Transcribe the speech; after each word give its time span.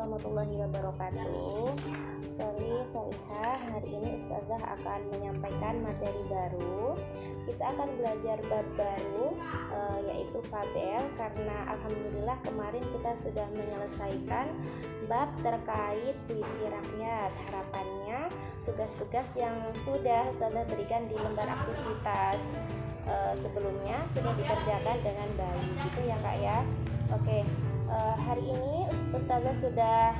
warahmatullahi 0.00 0.56
wabarakatuh. 0.64 1.76
Sorry 2.24 2.72
Solihah, 2.88 3.60
hari 3.68 4.00
ini 4.00 4.16
Ustazah 4.16 4.80
akan 4.80 5.00
menyampaikan 5.12 5.76
materi 5.84 6.24
baru. 6.24 6.96
Kita 7.44 7.76
akan 7.76 8.00
belajar 8.00 8.40
bab 8.48 8.64
baru 8.80 9.36
uh, 9.68 9.98
yaitu 10.08 10.40
fabel 10.48 11.04
Karena 11.20 11.56
Alhamdulillah 11.68 12.38
kemarin 12.40 12.80
kita 12.96 13.12
sudah 13.12 13.44
menyelesaikan 13.52 14.48
bab 15.04 15.28
terkait 15.44 16.16
puisi 16.24 16.64
rakyat. 16.64 17.30
Harapannya 17.52 18.32
tugas-tugas 18.64 19.28
yang 19.36 19.60
sudah 19.84 20.32
Ustazah 20.32 20.64
berikan 20.72 21.12
di 21.12 21.16
lembar 21.20 21.60
aktivitas 21.60 22.40
uh, 23.04 23.36
sebelumnya 23.36 24.00
sudah 24.16 24.32
dikerjakan 24.32 24.96
dengan 25.04 25.28
baik. 25.36 25.68
Gitu 25.92 26.00
ya 26.08 26.16
kak 26.24 26.36
ya. 26.40 26.58
Oke, 27.12 27.44
uh, 27.92 28.16
hari 28.16 28.48
ini 28.48 28.79
Ustazah 29.10 29.56
sudah 29.58 30.14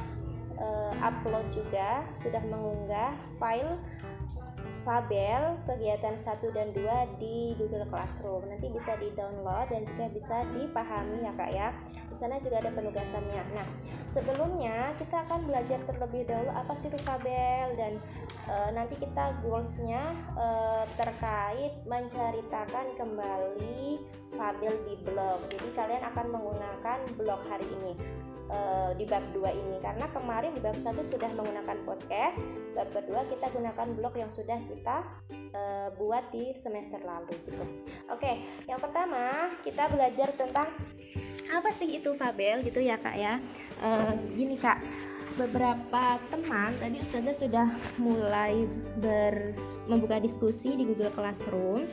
uh, 0.59 0.93
upload 0.99 1.47
juga, 1.55 2.03
sudah 2.23 2.43
mengunggah 2.43 3.15
file 3.39 3.79
Fabel 4.81 5.61
kegiatan 5.69 6.17
1 6.17 6.57
dan 6.57 6.73
2 6.73 7.21
di 7.21 7.53
Google 7.61 7.85
Classroom. 7.89 8.49
Nanti 8.49 8.73
bisa 8.73 8.97
di-download 8.97 9.69
dan 9.69 9.83
juga 9.85 10.05
bisa 10.09 10.37
dipahami 10.57 11.21
ya 11.21 11.33
Kak 11.37 11.51
ya. 11.53 11.69
Di 12.11 12.17
sana 12.19 12.43
juga 12.43 12.59
ada 12.59 12.71
penugasannya. 12.75 13.43
Nah, 13.55 13.67
sebelumnya 14.11 14.93
kita 14.99 15.23
akan 15.25 15.47
belajar 15.47 15.79
terlebih 15.87 16.27
dahulu 16.27 16.51
apa 16.51 16.75
sih 16.77 16.91
itu 16.91 16.99
Fabel 17.07 17.79
dan 17.79 17.93
e, 18.51 18.55
nanti 18.75 18.99
kita 18.99 19.39
goalsnya 19.47 20.11
e, 20.35 20.47
terkait 20.99 21.73
menceritakan 21.87 22.99
kembali 22.99 24.03
Fabel 24.35 24.75
di 24.91 24.95
blog. 25.07 25.39
Jadi 25.49 25.69
kalian 25.73 26.03
akan 26.11 26.27
menggunakan 26.35 26.99
blog 27.15 27.41
hari 27.47 27.67
ini 27.71 27.95
uh, 28.51 28.91
di 28.99 29.05
bab 29.07 29.25
2 29.33 29.41
ini 29.55 29.77
karena 29.81 30.07
kemarin 30.11 30.51
di 30.53 30.61
bab 30.61 30.77
1 30.77 30.91
sudah 31.07 31.31
menggunakan 31.39 31.79
podcast 31.87 32.39
bab 32.75 32.89
kedua 32.91 33.23
kita 33.31 33.47
gunakan 33.51 33.89
blog 33.97 34.15
yang 34.19 34.31
sudah 34.31 34.59
kita 34.67 34.97
uh, 35.55 35.89
buat 35.97 36.29
di 36.35 36.53
semester 36.59 37.01
lalu 37.03 37.33
gitu 37.47 37.65
oke 38.11 38.33
yang 38.67 38.79
pertama 38.83 39.40
kita 39.61 39.89
belajar 39.93 40.29
tentang 40.35 40.69
apa 41.51 41.71
sih 41.75 41.99
itu 41.99 42.15
fabel 42.15 42.63
gitu 42.63 42.79
ya 42.79 42.97
kak 42.97 43.17
ya. 43.19 43.43
Uh, 43.83 44.15
gini 44.35 44.57
kak. 44.57 44.79
Beberapa 45.39 46.19
teman 46.29 46.75
tadi 46.83 46.99
ustazah 47.01 47.37
sudah 47.37 47.69
mulai 48.03 48.67
ber 48.99 49.55
membuka 49.87 50.19
diskusi 50.19 50.75
di 50.75 50.85
Google 50.87 51.15
Classroom. 51.15 51.87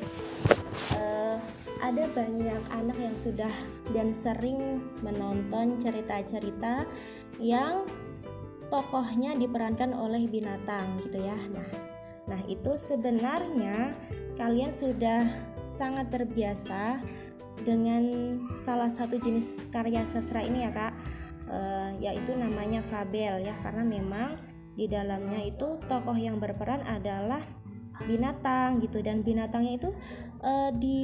Uh, 0.97 1.37
ada 1.77 2.09
banyak 2.09 2.61
anak 2.73 2.97
yang 2.97 3.13
sudah 3.13 3.53
dan 3.93 4.09
sering 4.09 4.81
menonton 5.05 5.77
cerita-cerita 5.77 6.89
yang 7.37 7.85
tokohnya 8.67 9.37
diperankan 9.37 9.93
oleh 9.93 10.25
binatang 10.25 10.85
gitu 11.05 11.21
ya. 11.21 11.37
Nah, 11.53 11.69
nah 12.27 12.41
itu 12.49 12.75
sebenarnya 12.75 13.93
kalian 14.35 14.73
sudah 14.73 15.29
sangat 15.63 16.09
terbiasa 16.13 17.01
dengan 17.61 18.03
salah 18.61 18.89
satu 18.89 19.17
jenis 19.17 19.61
karya 19.73 20.03
sastra 20.03 20.43
ini 20.43 20.65
ya 20.65 20.71
kak, 20.73 20.93
e, 21.47 21.59
yaitu 22.01 22.33
namanya 22.37 22.81
fabel 22.85 23.41
ya 23.41 23.55
karena 23.61 23.85
memang 23.85 24.37
di 24.77 24.85
dalamnya 24.85 25.41
itu 25.41 25.81
tokoh 25.89 26.13
yang 26.13 26.37
berperan 26.37 26.85
adalah 26.85 27.41
binatang 28.05 28.81
gitu. 28.81 29.01
Dan 29.01 29.25
binatangnya 29.25 29.73
itu 29.77 29.89
e, 30.41 30.53
di 30.77 30.97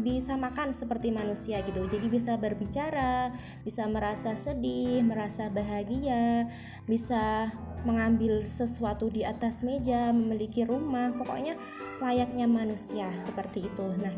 disamakan 0.00 0.74
seperti 0.74 1.14
manusia 1.14 1.62
gitu. 1.62 1.86
Jadi 1.86 2.06
bisa 2.10 2.34
berbicara, 2.34 3.30
bisa 3.62 3.86
merasa 3.86 4.34
sedih, 4.34 5.06
merasa 5.06 5.46
bahagia, 5.46 6.50
bisa 6.90 7.54
mengambil 7.86 8.44
sesuatu 8.44 9.08
di 9.08 9.24
atas 9.24 9.64
meja, 9.64 10.12
memiliki 10.12 10.68
rumah, 10.68 11.16
pokoknya 11.16 11.56
layaknya 12.02 12.44
manusia 12.44 13.08
seperti 13.16 13.64
itu. 13.64 13.86
Nah, 13.96 14.14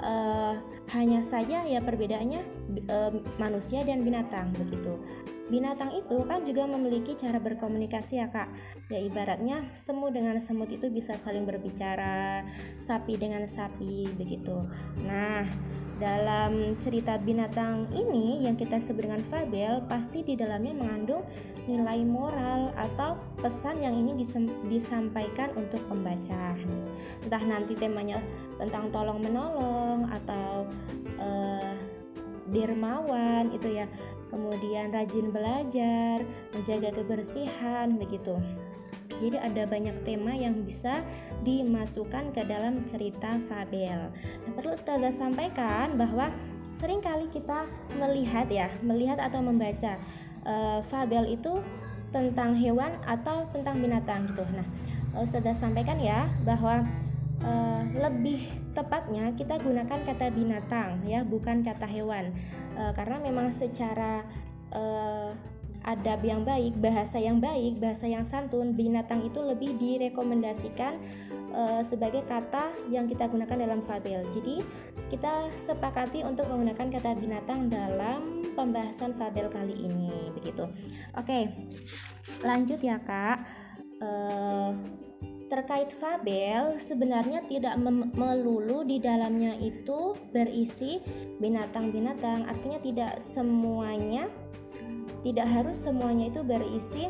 uh, 0.00 0.54
hanya 0.96 1.20
saja 1.20 1.64
ya 1.68 1.84
perbedaannya 1.84 2.63
uh, 2.90 3.12
manusia 3.38 3.82
dan 3.82 4.02
binatang 4.02 4.50
begitu. 4.56 4.98
Binatang 5.44 5.92
itu 5.92 6.24
kan 6.24 6.40
juga 6.40 6.64
memiliki 6.64 7.12
cara 7.20 7.36
berkomunikasi 7.36 8.16
ya 8.16 8.32
kak. 8.32 8.48
Ya 8.88 8.96
ibaratnya 8.96 9.76
semut 9.76 10.16
dengan 10.16 10.40
semut 10.40 10.72
itu 10.72 10.88
bisa 10.88 11.20
saling 11.20 11.44
berbicara 11.44 12.40
sapi 12.80 13.20
dengan 13.20 13.44
sapi 13.44 14.08
begitu. 14.16 14.64
Nah 15.04 15.44
dalam 16.00 16.74
cerita 16.80 17.20
binatang 17.20 17.86
ini 17.92 18.42
yang 18.48 18.58
kita 18.58 18.82
sebut 18.82 19.06
dengan 19.06 19.22
fabel 19.22 19.84
pasti 19.86 20.26
di 20.26 20.34
dalamnya 20.34 20.74
mengandung 20.74 21.22
nilai 21.70 22.02
moral 22.02 22.74
atau 22.74 23.20
pesan 23.38 23.78
yang 23.84 23.94
ingin 23.94 24.18
disampaikan 24.66 25.52
untuk 25.54 25.84
pembaca. 25.86 26.56
Entah 27.20 27.44
nanti 27.44 27.76
temanya 27.76 28.18
tentang 28.56 28.88
tolong 28.90 29.20
menolong 29.20 30.08
atau 30.08 30.66
uh, 31.20 31.76
dermawan 32.54 33.50
itu 33.50 33.82
ya 33.82 33.90
kemudian 34.30 34.90
rajin 34.90 35.30
belajar, 35.30 36.22
menjaga 36.54 36.90
kebersihan 36.94 37.98
begitu. 37.98 38.38
Jadi 39.22 39.38
ada 39.38 39.62
banyak 39.68 39.94
tema 40.02 40.34
yang 40.34 40.66
bisa 40.66 41.06
dimasukkan 41.46 42.34
ke 42.34 42.42
dalam 42.42 42.82
cerita 42.82 43.38
fabel. 43.38 44.10
Nah, 44.10 44.52
perlu 44.58 44.74
Ustazah 44.74 45.14
sampaikan 45.14 45.94
bahwa 45.94 46.34
sering 46.74 46.98
kali 46.98 47.30
kita 47.30 47.62
melihat 47.94 48.50
ya, 48.50 48.66
melihat 48.82 49.22
atau 49.22 49.38
membaca 49.38 50.02
uh, 50.42 50.82
fabel 50.82 51.30
itu 51.30 51.62
tentang 52.10 52.58
hewan 52.58 52.90
atau 53.06 53.46
tentang 53.54 53.78
binatang 53.78 54.26
gitu. 54.26 54.42
Nah, 54.50 54.66
Ustazah 55.14 55.54
sampaikan 55.54 56.02
ya 56.02 56.26
bahwa 56.42 56.82
uh, 57.46 57.83
lebih 58.14 58.46
tepatnya 58.78 59.34
kita 59.34 59.58
gunakan 59.58 60.00
kata 60.06 60.30
binatang 60.30 61.02
ya 61.02 61.26
bukan 61.26 61.66
kata 61.66 61.84
hewan. 61.90 62.30
Uh, 62.78 62.94
karena 62.94 63.18
memang 63.18 63.50
secara 63.50 64.22
uh, 64.70 65.34
adab 65.84 66.24
yang 66.24 66.46
baik 66.46 66.80
bahasa 66.80 67.20
yang 67.20 67.42
baik 67.42 67.76
bahasa 67.76 68.08
yang 68.08 68.24
santun 68.24 68.72
binatang 68.72 69.20
itu 69.20 69.36
lebih 69.44 69.76
direkomendasikan 69.76 70.96
uh, 71.52 71.82
sebagai 71.84 72.24
kata 72.24 72.72
yang 72.88 73.04
kita 73.04 73.28
gunakan 73.28 73.58
dalam 73.68 73.84
fabel. 73.84 74.24
Jadi 74.32 74.64
kita 75.12 75.52
sepakati 75.58 76.24
untuk 76.24 76.48
menggunakan 76.48 76.88
kata 76.88 77.18
binatang 77.18 77.68
dalam 77.68 78.46
pembahasan 78.56 79.12
fabel 79.12 79.50
kali 79.52 79.74
ini 79.74 80.30
begitu. 80.32 80.64
Oke 81.18 81.52
lanjut 82.40 82.78
ya 82.78 82.96
kak. 83.02 83.44
Uh, 84.00 84.72
terkait 85.46 85.92
fabel 85.92 86.80
sebenarnya 86.80 87.44
tidak 87.44 87.76
melulu 88.16 88.82
di 88.82 88.98
dalamnya 88.98 89.54
itu 89.60 90.16
berisi 90.32 90.98
binatang-binatang. 91.38 92.48
Artinya 92.48 92.78
tidak 92.80 93.12
semuanya 93.20 94.28
tidak 95.24 95.48
harus 95.48 95.80
semuanya 95.80 96.28
itu 96.28 96.44
berisi 96.44 97.08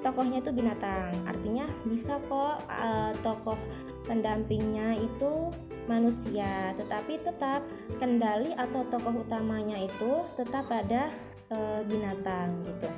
tokohnya 0.00 0.40
itu 0.40 0.50
binatang. 0.50 1.12
Artinya 1.28 1.68
bisa 1.84 2.16
kok 2.24 2.64
uh, 2.68 3.12
tokoh 3.20 3.60
pendampingnya 4.08 4.96
itu 4.96 5.52
manusia. 5.84 6.72
Tetapi 6.76 7.20
tetap 7.20 7.60
kendali 8.00 8.56
atau 8.56 8.88
tokoh 8.88 9.28
utamanya 9.28 9.76
itu 9.76 10.24
tetap 10.40 10.68
ada 10.72 11.12
uh, 11.52 11.84
binatang 11.84 12.64
gitu. 12.64 12.88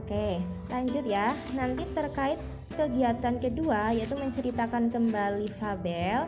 Oke 0.00 0.40
lanjut 0.72 1.04
ya. 1.04 1.36
Nanti 1.52 1.84
terkait 1.92 2.40
kegiatan 2.74 3.38
kedua 3.38 3.94
yaitu 3.94 4.18
menceritakan 4.18 4.90
kembali 4.90 5.48
fabel. 5.48 6.26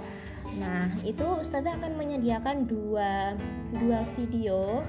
Nah, 0.57 0.89
itu 1.03 1.27
Ustazah 1.43 1.77
akan 1.77 1.99
menyediakan 1.99 2.65
dua 2.65 3.35
dua 3.75 4.07
video. 4.15 4.87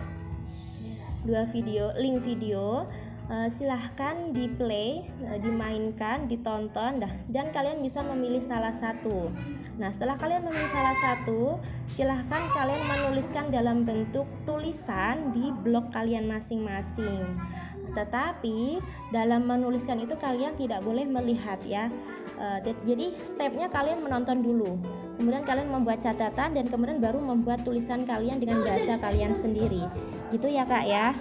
Dua 1.26 1.44
video 1.50 1.92
link 1.98 2.24
video. 2.24 2.88
Uh, 3.28 3.52
silahkan 3.52 4.32
di 4.32 4.48
play 4.48 5.04
uh, 5.28 5.36
dimainkan 5.36 6.32
ditonton 6.32 7.04
dah. 7.04 7.12
Dan 7.28 7.52
kalian 7.52 7.84
bisa 7.84 8.00
memilih 8.00 8.40
salah 8.40 8.72
satu. 8.72 9.28
Nah 9.78 9.92
setelah 9.92 10.16
kalian 10.16 10.48
memilih 10.48 10.72
salah 10.72 10.96
satu 10.96 11.60
silahkan 11.86 12.40
kalian 12.56 12.82
menuliskan 12.88 13.52
dalam 13.52 13.84
bentuk 13.84 14.26
tulisan 14.48 15.36
di 15.36 15.52
blog 15.52 15.94
kalian 15.94 16.26
masing-masing 16.26 17.36
tetapi 17.98 18.78
dalam 19.10 19.50
menuliskan 19.50 19.98
itu 19.98 20.14
kalian 20.14 20.54
tidak 20.54 20.86
boleh 20.86 21.10
melihat 21.10 21.58
ya. 21.66 21.90
Uh, 22.38 22.62
jadi 22.86 23.18
stepnya 23.26 23.66
kalian 23.74 24.06
menonton 24.06 24.46
dulu. 24.46 24.78
Kemudian 25.18 25.42
kalian 25.42 25.74
membuat 25.74 26.06
catatan 26.06 26.54
dan 26.54 26.70
kemudian 26.70 27.02
baru 27.02 27.18
membuat 27.18 27.66
tulisan 27.66 28.06
kalian 28.06 28.38
dengan 28.38 28.62
bahasa 28.62 29.02
kalian 29.02 29.34
sendiri. 29.34 29.90
Gitu 30.30 30.46
ya, 30.46 30.70
Kak 30.70 30.86
ya. 30.86 31.18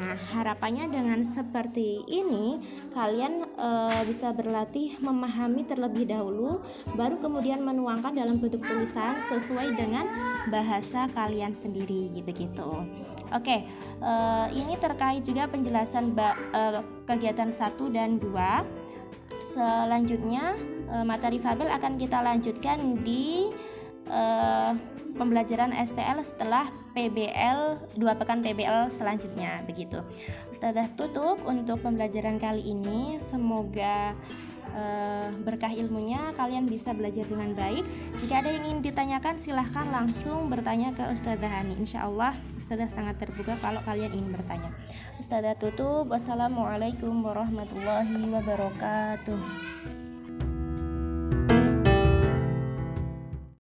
Nah, 0.00 0.16
harapannya 0.32 0.88
dengan 0.88 1.20
seperti 1.20 2.08
ini 2.08 2.56
kalian 2.96 3.44
e, 3.52 3.68
bisa 4.08 4.32
berlatih 4.32 4.96
memahami 4.96 5.68
terlebih 5.68 6.08
dahulu 6.08 6.64
baru 6.96 7.20
kemudian 7.20 7.60
menuangkan 7.60 8.16
dalam 8.16 8.40
bentuk 8.40 8.64
tulisan 8.64 9.20
sesuai 9.20 9.76
dengan 9.76 10.08
bahasa 10.48 11.04
kalian 11.12 11.52
sendiri 11.52 12.08
begitu. 12.24 12.80
Oke, 13.28 13.68
e, 14.00 14.12
ini 14.56 14.72
terkait 14.80 15.20
juga 15.20 15.44
penjelasan 15.52 16.16
ba, 16.16 16.32
e, 16.32 16.62
kegiatan 17.04 17.52
1 17.52 17.92
dan 17.92 18.16
2. 18.16 18.64
Selanjutnya 19.52 20.56
e, 20.88 20.96
materi 21.04 21.36
fabel 21.36 21.68
akan 21.68 22.00
kita 22.00 22.24
lanjutkan 22.24 23.04
di 23.04 23.52
e, 24.10 24.22
pembelajaran 25.14 25.70
STL 25.70 26.18
setelah 26.26 26.66
PBL 26.90 27.78
dua 27.94 28.18
pekan 28.18 28.42
PBL 28.42 28.90
selanjutnya 28.90 29.62
begitu. 29.64 30.02
Ustazah 30.50 30.90
tutup 30.98 31.38
untuk 31.46 31.82
pembelajaran 31.82 32.42
kali 32.42 32.66
ini. 32.66 33.16
Semoga 33.22 34.18
uh, 34.74 35.28
berkah 35.42 35.70
ilmunya 35.70 36.34
kalian 36.34 36.66
bisa 36.66 36.90
belajar 36.94 37.26
dengan 37.26 37.54
baik. 37.54 37.86
Jika 38.18 38.42
ada 38.42 38.50
yang 38.50 38.64
ingin 38.66 38.80
ditanyakan 38.90 39.38
silahkan 39.38 39.86
langsung 39.90 40.50
bertanya 40.50 40.90
ke 40.94 41.06
Ustazah 41.10 41.50
Hani. 41.50 41.78
Insya 41.78 42.06
Allah 42.06 42.34
Ustazah 42.58 42.90
sangat 42.90 43.18
terbuka 43.22 43.54
kalau 43.62 43.82
kalian 43.86 44.10
ingin 44.10 44.34
bertanya. 44.34 44.70
Ustazah 45.22 45.54
tutup. 45.54 46.10
Wassalamualaikum 46.10 47.22
warahmatullahi 47.22 48.18
wabarakatuh. 48.34 49.69